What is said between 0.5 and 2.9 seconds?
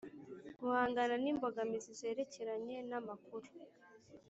guhangana n imbogamizi zerekeranye